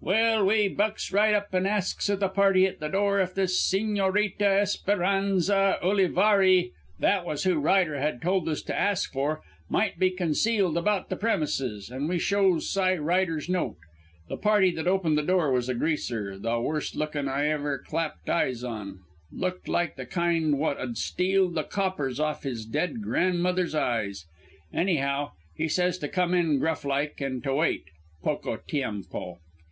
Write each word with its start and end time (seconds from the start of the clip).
"Well, 0.00 0.46
we 0.46 0.68
bucks 0.68 1.12
right 1.12 1.34
up 1.34 1.48
an' 1.52 1.66
asks 1.66 2.08
o' 2.08 2.14
the 2.14 2.28
party 2.28 2.64
at 2.64 2.78
the 2.78 2.86
door 2.86 3.18
if 3.18 3.34
the 3.34 3.48
Sigñorita 3.48 4.60
Esperanza 4.60 5.80
Ulivarri 5.82 6.70
that 7.00 7.24
was 7.24 7.42
who 7.42 7.56
Ryder 7.58 7.98
had 7.98 8.22
told 8.22 8.48
us 8.48 8.62
to 8.62 8.78
ask 8.78 9.12
for 9.12 9.42
might 9.68 9.98
be 9.98 10.10
concealed 10.12 10.76
about 10.78 11.08
the 11.08 11.16
premises, 11.16 11.90
an' 11.90 12.06
we 12.06 12.20
shows 12.20 12.70
Cy 12.70 12.94
Ryder's 12.94 13.48
note. 13.48 13.78
The 14.28 14.36
party 14.36 14.70
that 14.76 14.86
opened 14.86 15.18
the 15.18 15.24
door 15.24 15.50
was 15.50 15.68
a 15.68 15.74
Greaser, 15.74 16.38
the 16.38 16.60
worst 16.60 16.94
looking 16.94 17.26
I 17.26 17.48
ever 17.48 17.78
clapped 17.84 18.30
eyes 18.30 18.62
on 18.62 19.00
looked 19.32 19.66
like 19.66 19.96
the 19.96 20.06
kind 20.06 20.60
wot 20.60 20.78
'ud 20.78 20.98
steal 20.98 21.48
the 21.48 21.64
coppers 21.64 22.20
off 22.20 22.44
his 22.44 22.64
dead 22.64 23.02
grandmother's 23.02 23.74
eyes. 23.74 24.24
Anyhow, 24.72 25.32
he 25.56 25.66
says 25.66 25.98
to 25.98 26.06
come 26.06 26.32
in, 26.32 26.60
gruff 26.60 26.84
like, 26.84 27.20
an' 27.20 27.40
to 27.40 27.56
wait, 27.56 27.86
poco 28.22 28.58
tiempo. 28.68 29.40